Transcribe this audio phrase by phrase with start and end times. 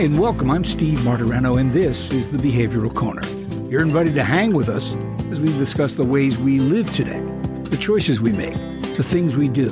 [0.00, 0.50] Hi, and welcome.
[0.50, 3.20] I'm Steve Martorano, and this is the Behavioral Corner.
[3.68, 4.96] You're invited to hang with us
[5.30, 7.20] as we discuss the ways we live today,
[7.64, 8.54] the choices we make,
[8.96, 9.68] the things we do,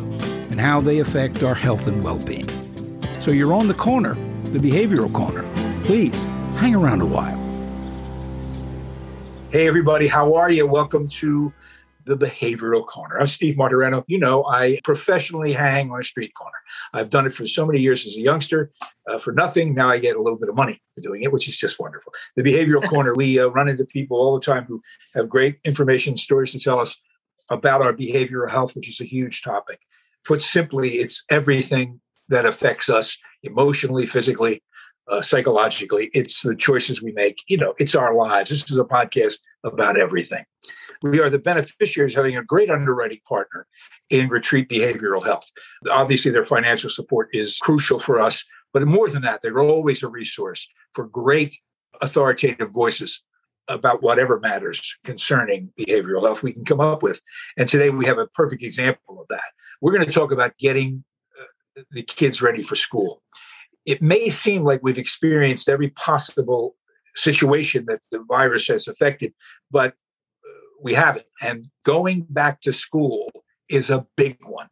[0.50, 2.46] and how they affect our health and well being.
[3.22, 4.16] So you're on the corner,
[4.52, 5.46] the Behavioral Corner.
[5.84, 6.26] Please
[6.58, 7.38] hang around a while.
[9.50, 10.66] Hey, everybody, how are you?
[10.66, 11.54] Welcome to
[12.08, 13.20] the Behavioral Corner.
[13.20, 14.02] I'm Steve Martorano.
[14.06, 16.56] You know, I professionally hang on a street corner.
[16.94, 18.72] I've done it for so many years as a youngster
[19.06, 19.74] uh, for nothing.
[19.74, 22.12] Now I get a little bit of money for doing it, which is just wonderful.
[22.34, 24.82] The Behavioral Corner, we uh, run into people all the time who
[25.14, 26.98] have great information, stories to tell us
[27.50, 29.80] about our behavioral health, which is a huge topic.
[30.24, 32.00] Put simply, it's everything
[32.30, 34.62] that affects us emotionally, physically,
[35.10, 36.10] uh, psychologically.
[36.12, 37.42] It's the choices we make.
[37.46, 38.50] You know, it's our lives.
[38.50, 40.44] This is a podcast about everything.
[41.02, 43.66] We are the beneficiaries having a great underwriting partner
[44.10, 45.50] in Retreat Behavioral Health.
[45.90, 50.08] Obviously, their financial support is crucial for us, but more than that, they're always a
[50.08, 51.56] resource for great
[52.00, 53.22] authoritative voices
[53.68, 57.20] about whatever matters concerning behavioral health we can come up with.
[57.56, 59.44] And today we have a perfect example of that.
[59.80, 61.04] We're going to talk about getting
[61.38, 63.22] uh, the kids ready for school.
[63.88, 66.76] It may seem like we've experienced every possible
[67.16, 69.32] situation that the virus has affected,
[69.70, 71.24] but uh, we haven't.
[71.40, 73.32] And going back to school
[73.70, 74.68] is a big one.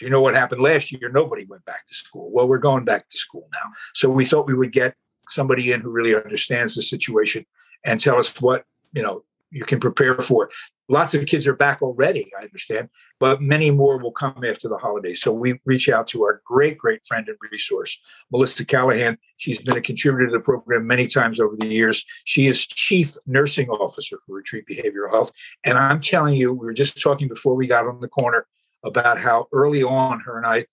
[0.00, 1.10] You know what happened last year?
[1.12, 2.30] Nobody went back to school.
[2.32, 3.72] Well, we're going back to school now.
[3.92, 4.94] So we thought we would get
[5.28, 7.44] somebody in who really understands the situation
[7.84, 10.50] and tell us what, you know, you can prepare for.
[10.88, 12.88] Lots of kids are back already, I understand,
[13.20, 15.20] but many more will come after the holidays.
[15.20, 18.00] So we reach out to our great, great friend and resource,
[18.32, 19.16] Melissa Callahan.
[19.36, 22.04] She's been a contributor to the program many times over the years.
[22.24, 25.30] She is Chief Nursing Officer for Retreat Behavioral Health.
[25.64, 28.46] And I'm telling you, we were just talking before we got on the corner
[28.82, 30.66] about how early on her and I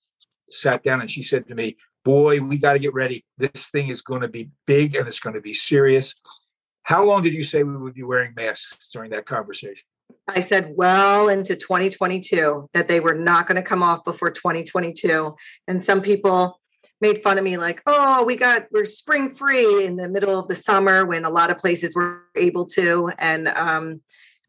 [0.49, 3.25] sat down and she said to me, Boy, we got to get ready.
[3.37, 6.15] This thing is going to be big and it's going to be serious.
[6.87, 9.85] How long did you say we would be wearing masks during that conversation?
[10.25, 15.35] I said well into 2022 that they were not going to come off before 2022.
[15.67, 16.61] And some people
[17.01, 20.47] made fun of me like, oh, we got, we're spring free in the middle of
[20.47, 23.11] the summer when a lot of places were able to.
[23.19, 23.99] And um,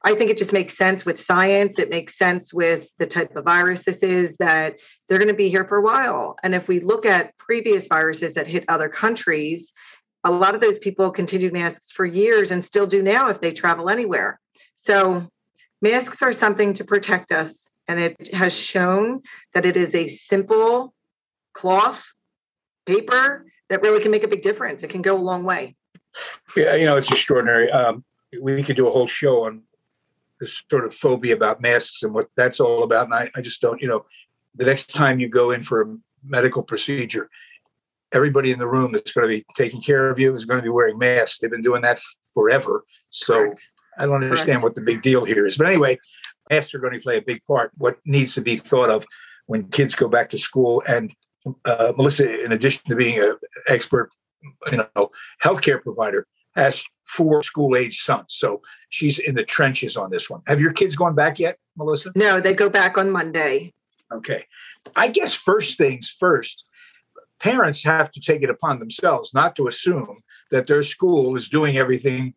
[0.05, 1.77] I think it just makes sense with science.
[1.77, 4.77] It makes sense with the type of virus this is that
[5.09, 6.37] they're going to be here for a while.
[6.45, 9.73] And if we look at previous viruses that hit other countries,
[10.25, 13.53] a lot of those people continued masks for years and still do now if they
[13.53, 14.41] travel anywhere.
[14.77, 15.29] So
[15.81, 19.23] Masks are something to protect us, and it has shown
[19.55, 20.93] that it is a simple
[21.53, 22.03] cloth,
[22.85, 24.83] paper that really can make a big difference.
[24.83, 25.77] It can go a long way.
[26.57, 27.71] Yeah, you know, it's extraordinary.
[27.71, 28.05] Um,
[28.41, 29.63] we could do a whole show on
[30.41, 33.07] this sort of phobia about masks and what that's all about.
[33.07, 34.05] And I, I just don't, you know,
[34.55, 37.31] the next time you go in for a medical procedure,
[38.13, 40.63] everybody in the room that's going to be taking care of you is going to
[40.63, 41.39] be wearing masks.
[41.39, 42.01] They've been doing that
[42.35, 42.85] forever.
[43.11, 43.69] So Correct.
[43.99, 44.63] I don't understand Correct.
[44.63, 45.57] what the big deal here is.
[45.57, 45.99] But anyway,
[46.51, 47.73] masks are going to play a big part.
[47.77, 49.05] What needs to be thought of
[49.47, 50.83] when kids go back to school.
[50.87, 51.15] And
[51.65, 53.37] uh, Melissa, in addition to being an
[53.67, 54.11] expert,
[54.71, 55.11] you know,
[55.43, 58.35] healthcare provider, has four school age sons.
[58.35, 60.43] So she's in the trenches on this one.
[60.47, 62.13] Have your kids gone back yet, Melissa?
[62.15, 63.73] No, they go back on Monday.
[64.13, 64.45] Okay.
[64.97, 66.65] I guess first things first,
[67.41, 70.19] parents have to take it upon themselves not to assume
[70.51, 72.35] that their school is doing everything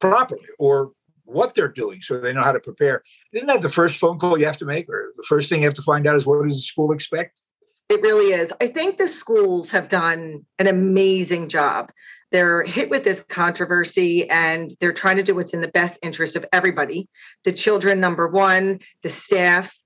[0.00, 0.92] properly or
[1.24, 3.02] what they're doing so they know how to prepare.
[3.32, 5.66] Isn't that the first phone call you have to make or the first thing you
[5.66, 7.42] have to find out is what does the school expect?
[7.88, 8.52] It really is.
[8.60, 11.92] I think the schools have done an amazing job.
[12.32, 16.34] They're hit with this controversy and they're trying to do what's in the best interest
[16.34, 17.08] of everybody.
[17.44, 19.78] The children, number one, the staff,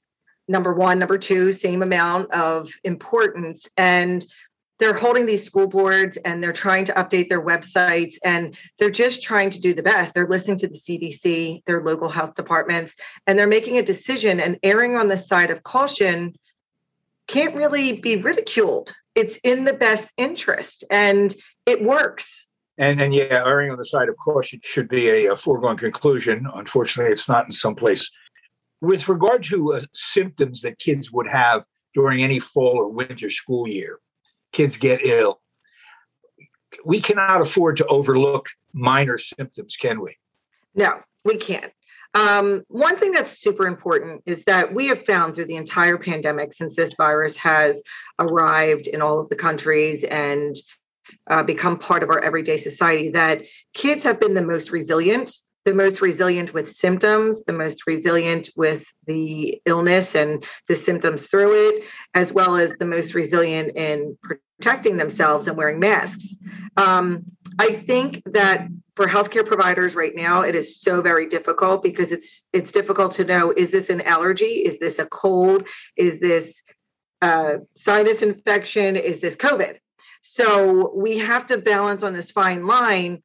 [0.51, 3.69] number one, number two, same amount of importance.
[3.77, 4.27] And
[4.81, 9.23] they're holding these school boards and they're trying to update their websites and they're just
[9.23, 10.15] trying to do the best.
[10.15, 12.97] They're listening to the CDC, their local health departments,
[13.27, 16.35] and they're making a decision and erring on the side of caution
[17.29, 18.93] can't really be ridiculed.
[19.15, 21.35] It's in the best interest and
[21.67, 22.47] it works.
[22.79, 26.47] And and yeah, erring on the side of caution should be a, a foregone conclusion.
[26.55, 28.11] Unfortunately, it's not in some place.
[28.81, 33.69] With regard to uh, symptoms that kids would have during any fall or winter school
[33.69, 33.99] year,
[34.53, 35.41] kids get ill.
[36.85, 40.17] We cannot afford to overlook minor symptoms, can we?
[40.75, 41.73] No, we can't.
[42.15, 46.53] Um, one thing that's super important is that we have found through the entire pandemic,
[46.53, 47.83] since this virus has
[48.19, 50.57] arrived in all of the countries and
[51.29, 53.43] uh, become part of our everyday society, that
[53.75, 55.33] kids have been the most resilient
[55.65, 61.53] the most resilient with symptoms, the most resilient with the illness and the symptoms through
[61.69, 61.85] it,
[62.15, 64.17] as well as the most resilient in
[64.59, 66.35] protecting themselves and wearing masks.
[66.77, 67.25] Um,
[67.59, 72.49] I think that for healthcare providers right now, it is so very difficult because it's
[72.53, 74.65] it's difficult to know is this an allergy?
[74.65, 75.69] Is this a cold?
[75.97, 76.63] Is this
[77.77, 78.97] sinus infection?
[78.97, 79.79] Is this COVID?
[80.23, 83.23] So we have to balance on this fine line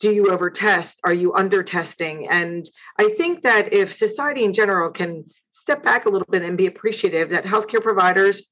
[0.00, 1.00] do you over test?
[1.04, 2.28] Are you under testing?
[2.28, 2.68] And
[2.98, 6.66] i think that if society in general can step back a little bit and be
[6.66, 8.42] appreciative that healthcare providers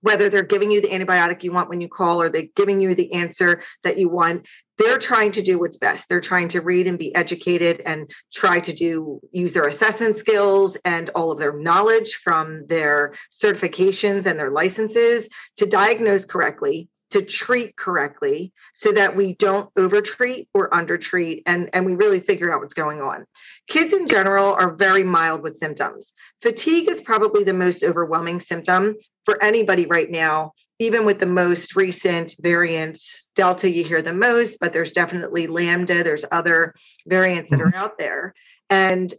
[0.00, 2.94] whether they're giving you the antibiotic you want when you call or they're giving you
[2.94, 4.46] the answer that you want
[4.76, 6.08] they're trying to do what's best.
[6.08, 10.76] They're trying to read and be educated and try to do use their assessment skills
[10.84, 17.22] and all of their knowledge from their certifications and their licenses to diagnose correctly to
[17.22, 22.60] treat correctly so that we don't overtreat or undertreat and, and we really figure out
[22.60, 23.24] what's going on.
[23.68, 26.12] Kids in general are very mild with symptoms.
[26.42, 31.76] Fatigue is probably the most overwhelming symptom for anybody right now, even with the most
[31.76, 33.28] recent variants.
[33.36, 36.74] Delta, you hear the most, but there's definitely Lambda, there's other
[37.06, 37.76] variants that are mm-hmm.
[37.76, 38.34] out there.
[38.70, 39.14] And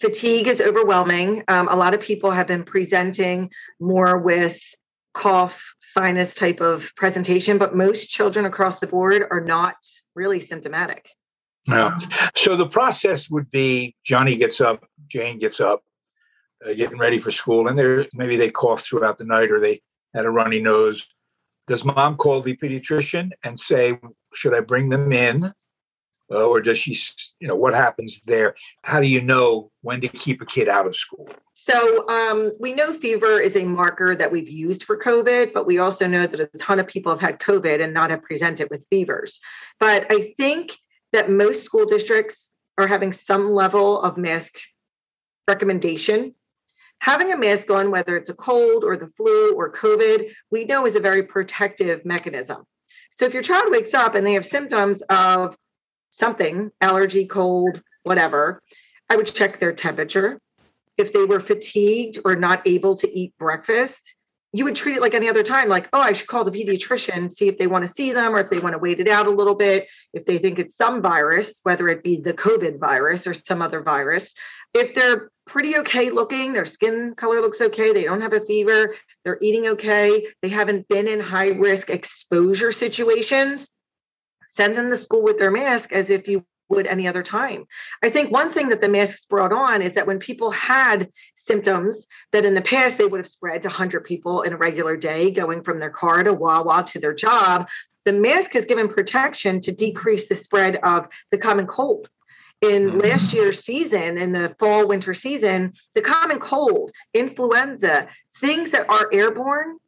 [0.00, 1.42] fatigue is overwhelming.
[1.48, 3.50] Um, a lot of people have been presenting
[3.80, 4.62] more with
[5.20, 9.76] cough, sinus type of presentation, but most children across the board are not
[10.14, 11.10] really symptomatic.
[11.66, 11.98] Yeah.
[12.34, 15.82] So the process would be Johnny gets up, Jane gets up,
[16.66, 19.82] uh, getting ready for school, and they maybe they cough throughout the night or they
[20.14, 21.06] had a runny nose.
[21.66, 23.98] Does mom call the pediatrician and say,
[24.34, 25.52] "Should I bring them in?"
[26.30, 26.96] Uh, or does she
[27.40, 28.54] you know what happens there?
[28.82, 31.28] How do you know when to keep a kid out of school?
[31.52, 35.78] So um, we know fever is a marker that we've used for covid but we
[35.78, 38.86] also know that a ton of people have had covid and not have presented with
[38.90, 39.40] fevers.
[39.78, 40.76] But i think
[41.12, 44.54] that most school districts are having some level of mask
[45.48, 46.34] recommendation.
[47.00, 50.86] Having a mask on whether it's a cold or the flu or covid we know
[50.86, 52.64] is a very protective mechanism.
[53.10, 55.56] So if your child wakes up and they have symptoms of
[56.10, 58.62] something, allergy, cold, whatever,
[59.08, 60.38] I would check their temperature.
[60.96, 64.14] If they were fatigued or not able to eat breakfast,
[64.52, 67.30] you would treat it like any other time, like, oh, I should call the pediatrician,
[67.30, 69.26] see if they want to see them or if they want to wait it out
[69.26, 69.86] a little bit.
[70.12, 73.80] If they think it's some virus, whether it be the COVID virus or some other
[73.80, 74.34] virus,
[74.74, 78.94] if they're pretty okay looking, their skin color looks okay, they don't have a fever,
[79.24, 83.70] they're eating okay, they haven't been in high risk exposure situations,
[84.54, 87.66] send them to school with their mask as if you would any other time.
[88.02, 92.06] I think one thing that the masks brought on is that when people had symptoms
[92.32, 95.30] that in the past they would have spread to 100 people in a regular day,
[95.30, 97.68] going from their car to Wawa to their job,
[98.04, 102.08] the mask has given protection to decrease the spread of the common cold.
[102.62, 102.98] In mm-hmm.
[103.00, 108.06] last year's season, in the fall winter season, the common cold, influenza,
[108.36, 109.78] things that are airborne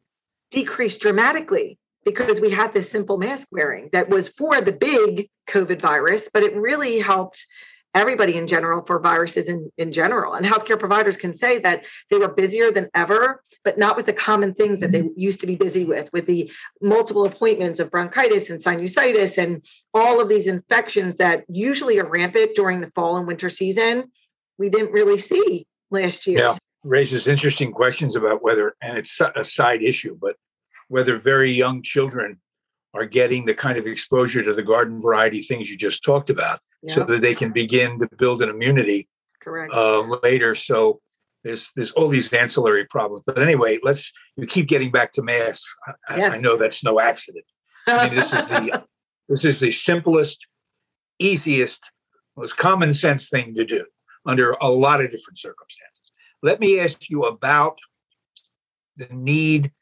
[0.50, 5.80] decreased dramatically because we had this simple mask wearing that was for the big COVID
[5.80, 7.46] virus, but it really helped
[7.94, 10.34] everybody in general for viruses in, in general.
[10.34, 14.12] And healthcare providers can say that they were busier than ever, but not with the
[14.12, 16.50] common things that they used to be busy with, with the
[16.80, 22.54] multiple appointments of bronchitis and sinusitis and all of these infections that usually are rampant
[22.54, 24.04] during the fall and winter season.
[24.58, 26.38] We didn't really see last year.
[26.38, 30.36] Yeah, raises interesting questions about whether, and it's a side issue, but
[30.92, 32.38] whether very young children
[32.92, 36.60] are getting the kind of exposure to the garden variety things you just talked about
[36.82, 36.94] yep.
[36.94, 39.08] so that they can begin to build an immunity
[39.40, 39.72] correct.
[39.72, 40.54] uh, later.
[40.54, 41.00] So
[41.44, 43.24] there's there's all these ancillary problems.
[43.26, 45.74] But anyway let's you keep getting back to masks.
[46.10, 46.32] I, yes.
[46.34, 47.46] I know that's no accident.
[47.88, 48.84] I mean this is the
[49.30, 50.46] this is the simplest
[51.18, 51.90] easiest
[52.36, 53.86] most common sense thing to do
[54.26, 56.12] under a lot of different circumstances.
[56.42, 57.78] Let me ask you about
[58.98, 59.72] the need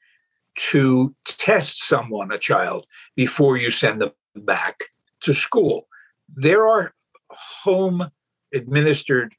[0.56, 4.84] to test someone, a child, before you send them back
[5.20, 5.86] to school.
[6.28, 6.94] There are
[7.30, 8.10] home
[8.52, 9.34] administered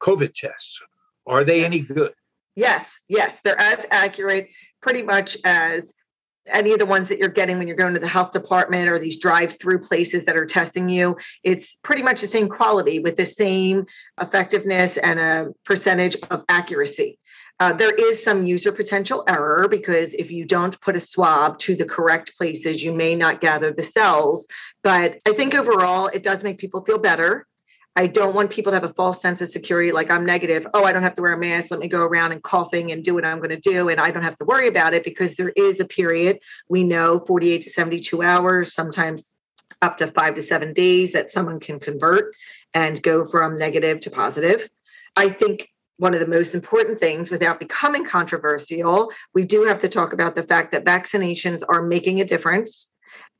[0.00, 0.80] COVID tests.
[1.26, 2.12] Are they any good?
[2.56, 3.40] Yes, yes.
[3.40, 4.48] They're as accurate
[4.80, 5.92] pretty much as
[6.46, 8.98] any of the ones that you're getting when you're going to the health department or
[8.98, 11.16] these drive through places that are testing you.
[11.44, 13.86] It's pretty much the same quality with the same
[14.20, 17.18] effectiveness and a percentage of accuracy.
[17.60, 21.76] Uh, there is some user potential error because if you don't put a swab to
[21.76, 24.46] the correct places, you may not gather the cells.
[24.82, 27.46] But I think overall, it does make people feel better.
[27.96, 30.66] I don't want people to have a false sense of security, like I'm negative.
[30.72, 31.70] Oh, I don't have to wear a mask.
[31.70, 33.90] Let me go around and coughing and do what I'm going to do.
[33.90, 36.38] And I don't have to worry about it because there is a period
[36.68, 39.34] we know 48 to 72 hours, sometimes
[39.82, 42.34] up to five to seven days that someone can convert
[42.74, 44.68] and go from negative to positive.
[45.16, 45.69] I think
[46.00, 50.34] one of the most important things without becoming controversial, we do have to talk about
[50.34, 52.92] the fact that vaccinations are making a difference.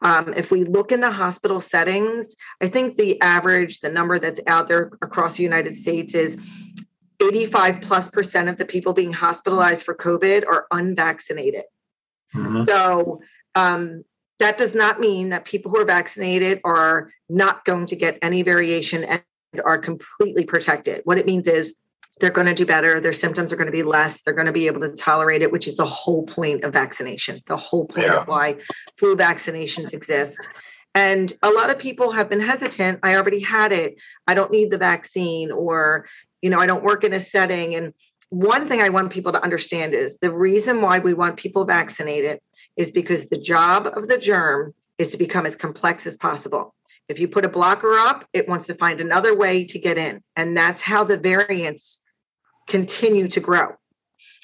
[0.03, 4.41] Um, if we look in the hospital settings, I think the average, the number that's
[4.47, 6.37] out there across the United States is
[7.21, 11.65] 85 plus percent of the people being hospitalized for COVID are unvaccinated.
[12.35, 12.65] Mm-hmm.
[12.67, 13.23] So
[13.55, 14.05] um,
[14.39, 18.43] that does not mean that people who are vaccinated are not going to get any
[18.43, 19.23] variation and
[19.65, 21.01] are completely protected.
[21.05, 21.77] What it means is
[22.21, 23.01] they're going to do better.
[23.01, 24.21] Their symptoms are going to be less.
[24.21, 27.41] They're going to be able to tolerate it, which is the whole point of vaccination,
[27.47, 28.21] the whole point yeah.
[28.21, 28.57] of why
[28.99, 30.39] flu vaccinations exist.
[30.95, 33.01] And a lot of people have been hesitant.
[33.03, 33.95] I already had it.
[34.27, 36.07] I don't need the vaccine, or,
[36.43, 37.75] you know, I don't work in a setting.
[37.75, 37.95] And
[38.31, 42.41] one thing I want people to understand is the reason why we want people vaccinated
[42.77, 46.75] is because the job of the germ is to become as complex as possible.
[47.09, 50.23] If you put a blocker up, it wants to find another way to get in.
[50.37, 51.99] And that's how the variants
[52.71, 53.75] continue to grow.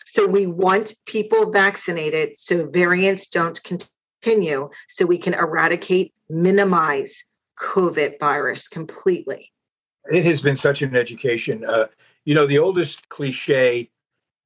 [0.05, 7.25] So we want people vaccinated so variants don't continue, so we can eradicate, minimize
[7.61, 9.53] COVID virus completely.
[10.11, 11.65] It has been such an education.
[11.65, 11.87] Uh,
[12.25, 13.91] you know, the oldest cliche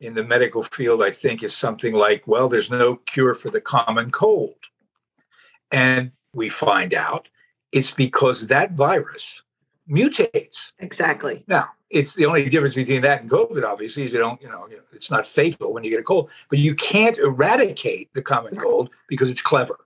[0.01, 3.61] in the medical field, I think, is something like, well, there's no cure for the
[3.61, 4.57] common cold.
[5.71, 7.29] And we find out
[7.73, 9.43] it's because that virus
[9.89, 10.73] mutates.
[10.79, 11.45] Exactly.
[11.47, 14.69] Now, it's the only difference between that and COVID, obviously, is you don't, you know,
[14.93, 18.91] it's not fatal when you get a cold, but you can't eradicate the common cold
[19.09, 19.79] because it's clever.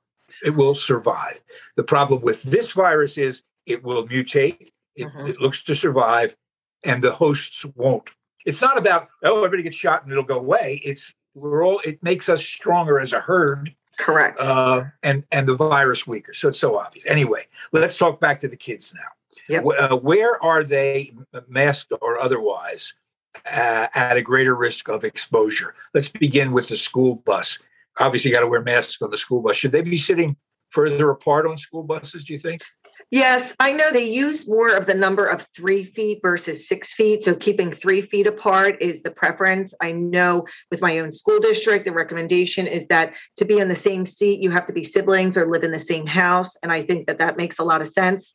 [0.45, 1.43] It will survive.
[1.77, 5.27] The problem with this virus is it will mutate, it, mm-hmm.
[5.29, 6.37] it looks to survive,
[6.85, 8.11] and the hosts won't.
[8.45, 10.83] It's not about, oh, everybody gets shot and it'll go away.
[10.85, 13.75] It's, we're all, it makes us stronger as a herd.
[13.99, 14.39] Correct.
[14.41, 16.35] Uh, and, and the virus weaker.
[16.35, 17.07] So it's so obvious.
[17.07, 19.09] Anyway, let's talk back to the kids now.
[19.49, 19.65] Yep.
[19.79, 21.13] Uh, where are they,
[21.49, 22.95] masked or otherwise,
[23.47, 25.75] uh, at a greater risk of exposure?
[25.93, 27.59] Let's begin with the school bus.
[27.99, 29.57] Obviously, got to wear masks on the school bus.
[29.57, 30.37] Should they be sitting
[30.71, 32.25] further apart on school buses?
[32.25, 32.63] Do you think?
[33.11, 37.23] Yes, I know they use more of the number of three feet versus six feet.
[37.23, 39.75] So keeping three feet apart is the preference.
[39.81, 43.75] I know with my own school district, the recommendation is that to be in the
[43.75, 46.57] same seat, you have to be siblings or live in the same house.
[46.63, 48.35] And I think that that makes a lot of sense.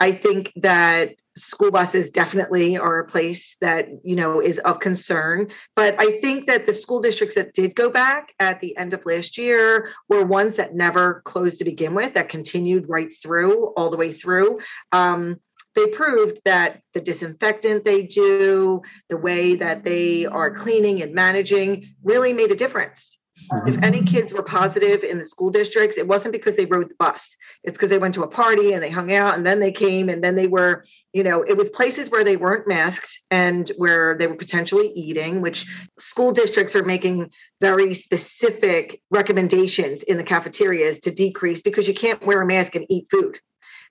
[0.00, 5.48] I think that school buses definitely are a place that you know is of concern.
[5.76, 9.06] But i think that the school districts that did go back at the end of
[9.06, 13.90] last year were ones that never closed to begin with that continued right through all
[13.90, 14.60] the way through.
[14.92, 15.40] Um,
[15.76, 21.94] they proved that the disinfectant they do the way that they are cleaning and managing
[22.02, 23.19] really made a difference
[23.66, 26.94] if any kids were positive in the school districts, it wasn't because they rode the
[26.98, 27.36] bus.
[27.64, 30.08] It's because they went to a party and they hung out and then they came
[30.08, 34.16] and then they were, you know, it was places where they weren't masked and where
[34.16, 35.66] they were potentially eating, which
[35.98, 37.30] school districts are making
[37.60, 42.86] very specific recommendations in the cafeterias to decrease because you can't wear a mask and
[42.88, 43.38] eat food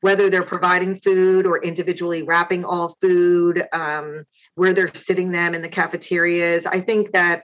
[0.01, 4.23] whether they're providing food or individually wrapping all food, um,
[4.55, 6.65] where they're sitting them in the cafeterias.
[6.65, 7.43] I think that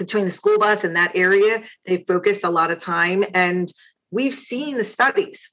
[0.00, 3.22] between the school bus and that area, they focused a lot of time.
[3.34, 3.70] And
[4.10, 5.52] we've seen the studies.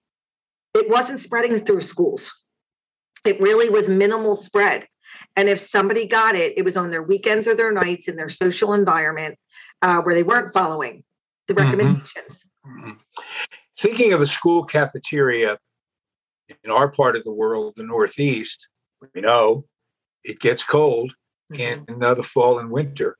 [0.73, 2.31] It wasn't spreading through schools.
[3.25, 4.87] It really was minimal spread.
[5.35, 8.29] And if somebody got it, it was on their weekends or their nights in their
[8.29, 9.37] social environment
[9.81, 11.03] uh, where they weren't following
[11.49, 11.65] the mm-hmm.
[11.65, 12.45] recommendations.
[12.65, 12.91] Mm-hmm.
[13.77, 15.57] Thinking of a school cafeteria
[16.63, 18.69] in our part of the world, the Northeast,
[19.13, 19.65] we know
[20.23, 21.13] it gets cold
[21.51, 21.91] mm-hmm.
[21.93, 23.17] in uh, the fall and winter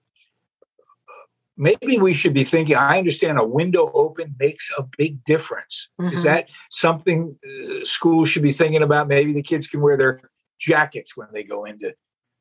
[1.58, 5.90] maybe we should be thinking i understand a window open makes a big difference.
[6.00, 6.14] Mm-hmm.
[6.14, 9.08] is that something uh, schools should be thinking about?
[9.08, 10.22] Maybe the kids can wear their
[10.60, 11.96] jackets when they go in to,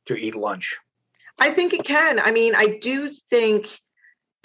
[0.07, 0.77] to eat lunch.
[1.39, 2.21] I think it can.
[2.21, 3.81] I mean i do think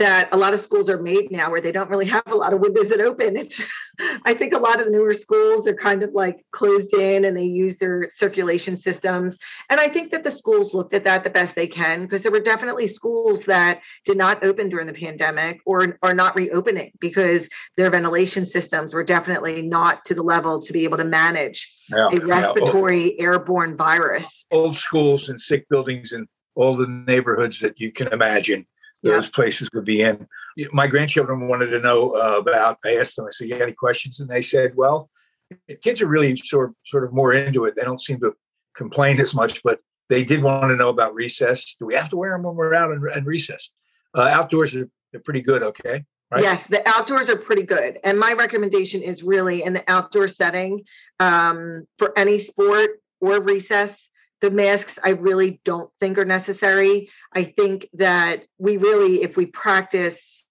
[0.02, 2.54] that a lot of schools are made now where they don't really have a lot
[2.54, 3.38] of windows that open.
[3.38, 3.62] It's,
[4.26, 7.38] I think a lot of the newer schools are kind of like closed in and
[7.38, 9.38] they use their circulation systems.
[9.70, 12.32] And I think that the schools looked at that the best they can because there
[12.32, 17.48] were definitely schools that did not open during the pandemic or are not reopening because
[17.78, 22.08] their ventilation systems were definitely not to the level to be able to manage yeah,
[22.12, 23.26] a respiratory yeah.
[23.26, 24.46] airborne virus.
[24.52, 28.66] Old schools and sick buildings and all the neighborhoods that you can imagine
[29.04, 29.32] those yeah.
[29.34, 30.28] places would be in.
[30.72, 32.78] My grandchildren wanted to know uh, about.
[32.86, 33.26] I asked them.
[33.26, 35.10] I said, "You got any questions?" And they said, "Well,
[35.82, 37.76] kids are really sort sort of more into it.
[37.76, 38.34] They don't seem to
[38.76, 39.80] complain as much, but
[40.10, 41.76] they did want to know about recess.
[41.80, 43.72] Do we have to wear them when we're out in, in recess?
[44.16, 45.64] Uh, outdoors are they're pretty good.
[45.64, 46.04] Okay.
[46.32, 46.44] Right?
[46.44, 48.00] Yes, the outdoors are pretty good.
[48.06, 50.86] And my recommendation is really in the outdoor setting
[51.20, 54.10] um, for any sport or recess.
[54.42, 57.10] The masks, I really don't think are necessary.
[57.34, 60.48] I think that we really, if we practice,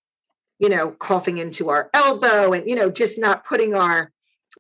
[0.59, 4.13] you know, coughing into our elbow and, you know, just not putting our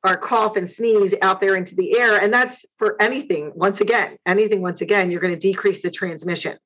[0.05, 2.21] our cough and sneeze out there into the air.
[2.21, 6.57] And that's for anything, once again, anything, once again, you're going to decrease the transmission.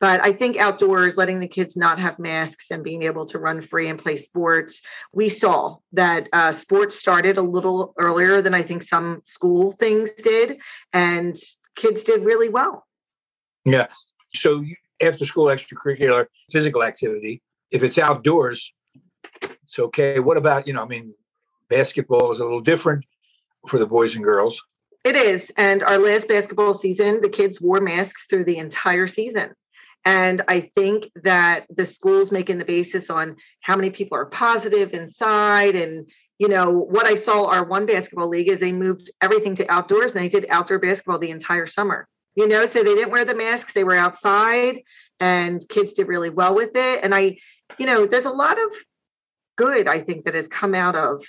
[0.00, 3.60] But I think outdoors, letting the kids not have masks and being able to run
[3.60, 4.80] free and play sports,
[5.12, 10.12] we saw that uh, sports started a little earlier than I think some school things
[10.14, 10.58] did,
[10.94, 11.36] and
[11.80, 12.86] kids did really well.
[13.64, 13.86] Yeah.
[14.34, 14.64] So
[15.02, 18.72] after school extracurricular physical activity, if it's outdoors,
[19.42, 20.18] it's okay.
[20.20, 21.14] What about, you know, I mean,
[21.68, 23.04] basketball is a little different
[23.68, 24.62] for the boys and girls.
[25.04, 25.50] It is.
[25.56, 29.54] And our last basketball season, the kids wore masks through the entire season.
[30.04, 34.94] And I think that the schools making the basis on how many people are positive
[34.94, 35.76] inside.
[35.76, 39.70] And, you know, what I saw our one basketball league is they moved everything to
[39.70, 42.08] outdoors and they did outdoor basketball the entire summer.
[42.34, 44.82] You know, so they didn't wear the masks, they were outside
[45.18, 47.00] and kids did really well with it.
[47.02, 47.38] And I,
[47.78, 48.72] you know, there's a lot of
[49.56, 51.24] good, I think, that has come out of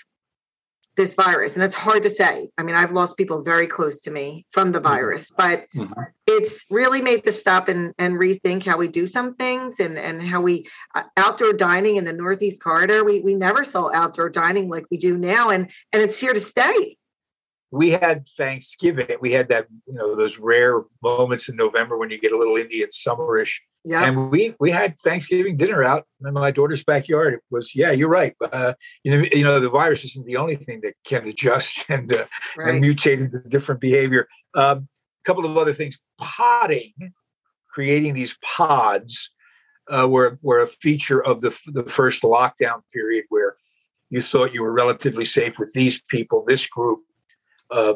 [0.97, 4.11] this virus and it's hard to say i mean i've lost people very close to
[4.11, 4.89] me from the mm-hmm.
[4.89, 6.01] virus but mm-hmm.
[6.27, 10.21] it's really made us stop and, and rethink how we do some things and and
[10.21, 14.69] how we uh, outdoor dining in the northeast corridor we we never saw outdoor dining
[14.69, 16.97] like we do now and and it's here to stay
[17.71, 19.07] we had Thanksgiving.
[19.21, 22.57] We had that, you know, those rare moments in November when you get a little
[22.57, 23.59] Indian summerish.
[23.83, 24.05] Yeah.
[24.05, 27.33] And we we had Thanksgiving dinner out in my daughter's backyard.
[27.33, 28.35] It was, yeah, you're right.
[28.41, 28.73] Uh,
[29.03, 32.25] you know, you know, the virus isn't the only thing that can adjust and uh,
[32.57, 32.75] right.
[32.75, 34.27] and mutate into different behavior.
[34.53, 34.87] Um,
[35.23, 36.93] a couple of other things: potting,
[37.69, 39.31] creating these pods,
[39.89, 43.55] uh, were were a feature of the the first lockdown period where
[44.11, 46.99] you thought you were relatively safe with these people, this group
[47.71, 47.93] uh,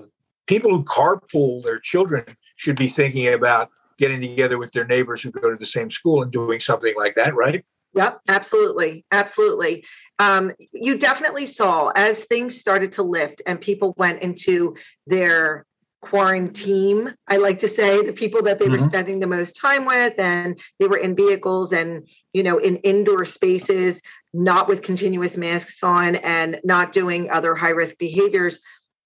[0.48, 2.24] people who carpool their children
[2.56, 6.22] should be thinking about getting together with their neighbors who go to the same school
[6.22, 7.64] and doing something like that, right?
[7.94, 9.06] Yep, absolutely.
[9.12, 9.86] Absolutely.
[10.20, 14.76] Um, you definitely saw as things started to lift and people went into
[15.08, 15.66] their
[16.02, 18.74] quarantine, I like to say, the people that they mm-hmm.
[18.74, 22.76] were spending the most time with, and they were in vehicles and, you know, in
[22.78, 28.60] indoor spaces, not with continuous masks on and not doing other high risk behaviors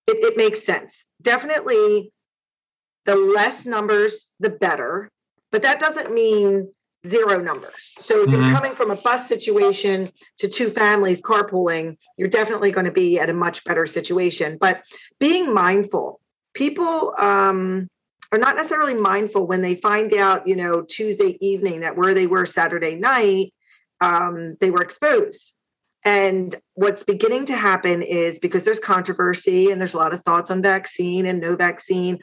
[0.09, 1.05] it, it makes sense.
[1.21, 2.11] Definitely
[3.05, 5.09] the less numbers, the better.
[5.51, 6.71] But that doesn't mean
[7.07, 7.95] zero numbers.
[7.99, 8.43] So if mm-hmm.
[8.43, 13.19] you're coming from a bus situation to two families carpooling, you're definitely going to be
[13.19, 14.57] at a much better situation.
[14.59, 14.83] But
[15.19, 16.19] being mindful,
[16.53, 17.87] people um,
[18.31, 22.27] are not necessarily mindful when they find out, you know, Tuesday evening that where they
[22.27, 23.53] were Saturday night,
[24.01, 25.53] um, they were exposed.
[26.05, 30.49] And what's beginning to happen is because there's controversy and there's a lot of thoughts
[30.49, 32.19] on vaccine and no vaccine,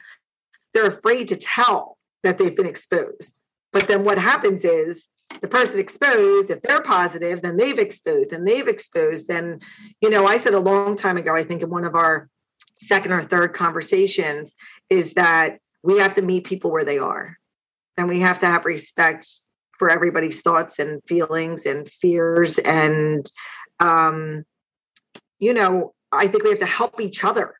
[0.77, 3.41] they're afraid to tell that they've been exposed.
[3.73, 5.07] But then what happens is
[5.41, 9.29] the person exposed, if they're positive, then they've exposed and they've exposed.
[9.31, 9.63] And,
[10.01, 12.29] you know, I said a long time ago, I think in one of our
[12.75, 14.55] second or third conversations,
[14.91, 17.35] is that we have to meet people where they are
[17.97, 19.27] and we have to have respect
[19.71, 23.25] for everybody's thoughts and feelings and fears and
[23.79, 24.43] um,
[25.39, 27.55] you know, I think we have to help each other.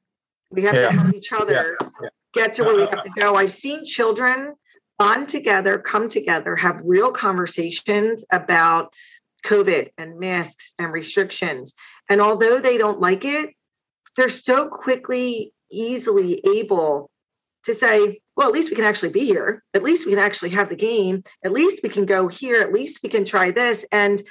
[0.52, 0.90] We have yeah.
[0.90, 2.10] to help each other yeah.
[2.34, 3.36] Get to where we have to go.
[3.36, 4.54] I've seen children
[5.00, 8.94] bond together, come together, have real conversations about
[9.46, 11.74] COVID and masks and restrictions.
[12.10, 13.50] And although they don't like it,
[14.16, 17.10] they're so quickly, easily able
[17.64, 19.64] to say, well, at least we can actually be here.
[19.74, 21.24] At least we can actually have the game.
[21.44, 22.62] At least we can go here.
[22.62, 23.86] At least we can try this.
[23.92, 24.22] And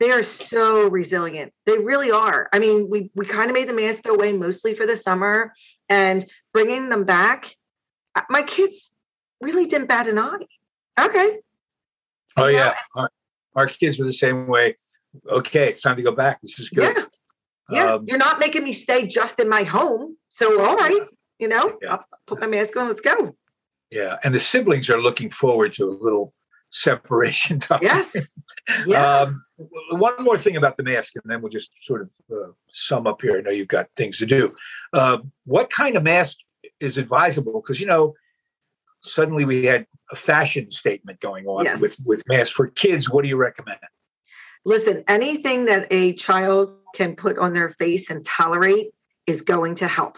[0.00, 1.52] they are so resilient.
[1.66, 2.48] They really are.
[2.52, 5.52] I mean, we we kind of made the mask go away mostly for the summer,
[5.88, 7.54] and bringing them back,
[8.16, 8.92] uh, my kids
[9.40, 10.46] really didn't bat an eye.
[10.98, 11.38] Okay.
[12.36, 13.10] Oh you yeah, our,
[13.54, 14.76] our, kids were the same way.
[15.28, 16.40] Okay, it's time to go back.
[16.40, 16.96] This is good.
[16.96, 17.04] Yeah.
[17.72, 20.16] Yeah, um, you're not making me stay just in my home.
[20.28, 21.02] So all right,
[21.38, 21.92] you know, yeah.
[21.92, 22.88] I'll put my mask on.
[22.88, 23.36] Let's go.
[23.90, 26.32] Yeah, and the siblings are looking forward to a little
[26.70, 27.80] separation time.
[27.82, 28.16] Yes.
[28.86, 29.22] Yeah.
[29.22, 29.44] Um,
[29.92, 33.20] one more thing about the mask, and then we'll just sort of uh, sum up
[33.20, 33.38] here.
[33.38, 34.54] I know you've got things to do.
[34.92, 36.36] Uh, what kind of mask
[36.78, 37.60] is advisable?
[37.60, 38.14] Because you know,
[39.00, 41.80] suddenly we had a fashion statement going on yes.
[41.80, 43.10] with with masks for kids.
[43.10, 43.80] What do you recommend?
[44.64, 48.90] Listen, anything that a child can put on their face and tolerate
[49.26, 50.16] is going to help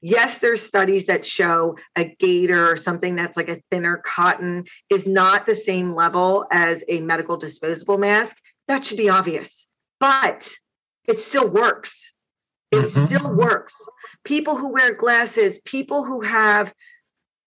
[0.00, 5.06] yes, there's studies that show a gaiter or something that's like a thinner cotton is
[5.06, 8.36] not the same level as a medical disposable mask.
[8.68, 9.68] That should be obvious.
[9.98, 10.48] but
[11.06, 12.14] it still works.
[12.70, 13.06] It mm-hmm.
[13.06, 13.74] still works.
[14.24, 16.72] People who wear glasses, people who have,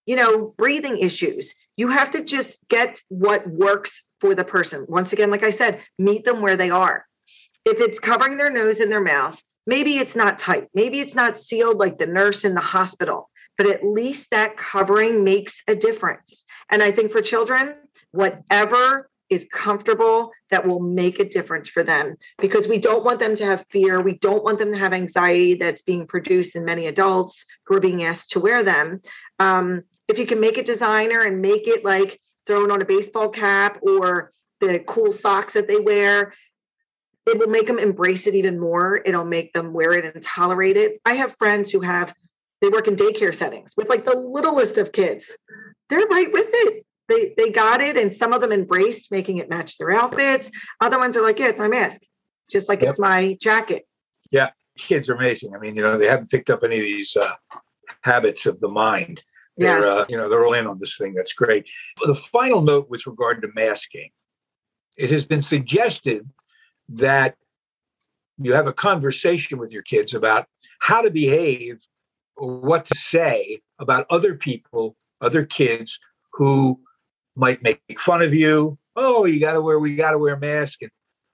[0.06, 4.86] you know, breathing issues, you have to just get what works for the person.
[4.88, 7.06] Once again, like I said, meet them where they are.
[7.64, 10.68] If it's covering their nose and their mouth, maybe it's not tight.
[10.74, 15.24] Maybe it's not sealed like the nurse in the hospital, but at least that covering
[15.24, 16.44] makes a difference.
[16.70, 17.74] And I think for children,
[18.12, 23.34] whatever is comfortable that will make a difference for them because we don't want them
[23.34, 24.00] to have fear.
[24.00, 27.80] We don't want them to have anxiety that's being produced in many adults who are
[27.80, 29.00] being asked to wear them.
[29.38, 33.30] Um, if you can make it designer and make it like thrown on a baseball
[33.30, 36.34] cap or the cool socks that they wear,
[37.26, 39.00] it will make them embrace it even more.
[39.04, 41.00] It'll make them wear it and tolerate it.
[41.04, 42.14] I have friends who have,
[42.60, 45.34] they work in daycare settings with like the littlest of kids.
[45.88, 49.48] They're right with it they they got it and some of them embraced making it
[49.48, 52.00] match their outfits other ones are like yeah it's my mask
[52.50, 52.90] just like yep.
[52.90, 53.86] it's my jacket
[54.30, 57.16] yeah kids are amazing i mean you know they haven't picked up any of these
[57.16, 57.58] uh,
[58.02, 59.22] habits of the mind
[59.56, 59.84] they're yes.
[59.84, 61.68] uh, you know they're all in on this thing that's great
[62.06, 64.10] the final note with regard to masking
[64.96, 66.28] it has been suggested
[66.88, 67.36] that
[68.38, 70.46] you have a conversation with your kids about
[70.80, 71.86] how to behave
[72.36, 75.98] or what to say about other people other kids
[76.34, 76.80] who
[77.36, 78.78] might make fun of you.
[78.96, 80.82] Oh, you got to wear, we got to wear a mask.
[80.82, 80.90] And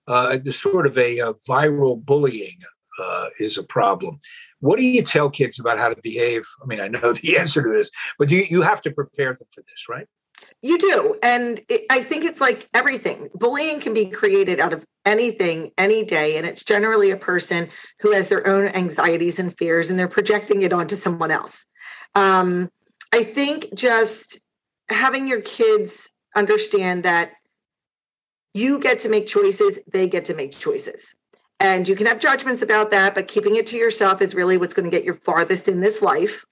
[0.06, 2.58] uh, the sort of a, a viral bullying
[2.98, 4.18] uh, is a problem.
[4.60, 6.46] What do you tell kids about how to behave?
[6.62, 9.48] I mean, I know the answer to this, but you, you have to prepare them
[9.52, 10.06] for this, right?
[10.62, 11.16] You do.
[11.22, 13.30] And it, I think it's like everything.
[13.34, 16.36] Bullying can be created out of anything, any day.
[16.36, 17.68] And it's generally a person
[18.00, 21.64] who has their own anxieties and fears and they're projecting it onto someone else.
[22.14, 22.70] Um,
[23.12, 24.38] I think just
[24.88, 27.32] having your kids understand that
[28.52, 31.14] you get to make choices, they get to make choices.
[31.60, 34.74] And you can have judgments about that, but keeping it to yourself is really what's
[34.74, 36.44] going to get you farthest in this life.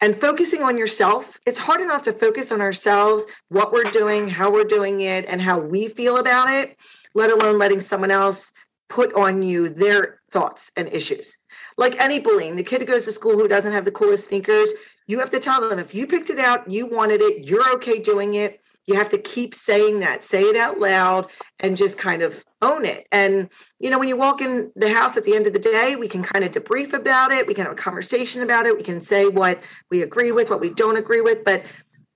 [0.00, 4.52] And focusing on yourself, it's hard enough to focus on ourselves, what we're doing, how
[4.52, 6.76] we're doing it, and how we feel about it,
[7.14, 8.52] let alone letting someone else
[8.88, 11.36] put on you their thoughts and issues.
[11.76, 14.72] Like any bullying, the kid who goes to school who doesn't have the coolest sneakers,
[15.06, 17.98] you have to tell them if you picked it out, you wanted it, you're okay
[17.98, 18.60] doing it.
[18.88, 22.86] You have to keep saying that, say it out loud, and just kind of own
[22.86, 23.06] it.
[23.12, 25.94] And, you know, when you walk in the house at the end of the day,
[25.94, 27.46] we can kind of debrief about it.
[27.46, 28.74] We can have a conversation about it.
[28.74, 31.44] We can say what we agree with, what we don't agree with.
[31.44, 31.66] But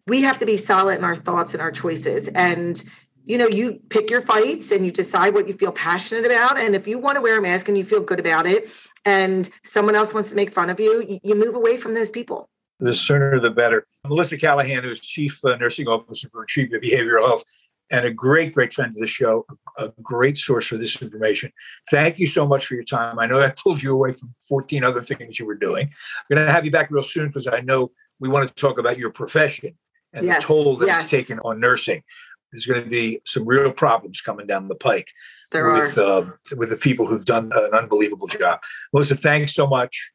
[0.07, 2.29] we have to be solid in our thoughts and our choices.
[2.29, 2.83] And,
[3.27, 6.59] you know, you pick your fights and you decide what you feel passionate about.
[6.59, 8.71] And if you want to wear a mask and you feel good about it,
[9.05, 12.49] and someone else wants to make fun of you, you move away from those people
[12.83, 13.87] the sooner the better.
[14.07, 17.45] Melissa Callahan, who's Chief uh, Nursing Officer for Retreat Behavioral Health,
[17.91, 19.47] and a great, great friend of the show,
[19.79, 21.53] a great source for this information.
[21.91, 23.19] Thank you so much for your time.
[23.19, 25.87] I know I pulled you away from 14 other things you were doing.
[25.87, 28.79] I'm going to have you back real soon because I know we want to talk
[28.79, 29.77] about your profession
[30.13, 31.03] and yes, the toll that yes.
[31.03, 32.03] it's taken on nursing.
[32.51, 35.09] There's going to be some real problems coming down the pike
[35.53, 36.25] there with, uh,
[36.57, 38.61] with the people who've done an unbelievable job.
[38.93, 40.11] Melissa, thanks so much.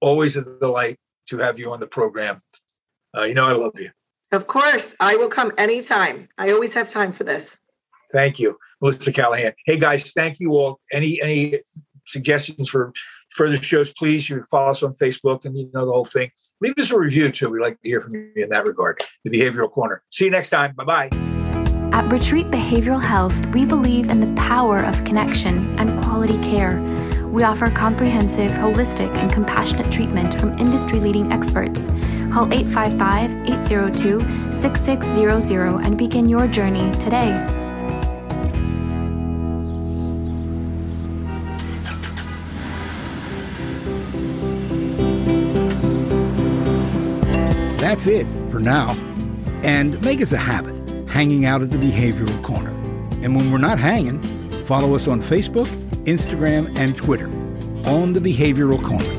[0.00, 2.42] Always a delight to have you on the program.
[3.16, 3.90] Uh, you know, I love you.
[4.32, 4.94] Of course.
[5.00, 6.28] I will come anytime.
[6.36, 7.56] I always have time for this.
[8.12, 9.52] Thank you, Melissa Callahan.
[9.66, 10.80] Hey guys, thank you all.
[10.92, 11.58] Any any
[12.06, 12.92] suggestions for
[13.30, 16.30] further shows, please you can follow us on Facebook and you know the whole thing.
[16.62, 17.50] Leave us a review too.
[17.50, 19.02] We'd like to hear from you in that regard.
[19.24, 20.02] The Behavioral Corner.
[20.10, 20.74] See you next time.
[20.74, 21.08] Bye bye.
[21.92, 26.78] At Retreat Behavioral Health, we believe in the power of connection and quality care.
[27.30, 31.88] We offer comprehensive, holistic, and compassionate treatment from industry leading experts.
[32.32, 37.32] Call 855 802 6600 and begin your journey today.
[47.78, 48.96] That's it for now.
[49.62, 50.76] And make us a habit
[51.10, 52.70] hanging out at the Behavioral Corner.
[53.22, 54.22] And when we're not hanging,
[54.64, 55.68] follow us on Facebook
[56.08, 57.26] Instagram, and Twitter
[57.86, 59.17] on the Behavioral Corner.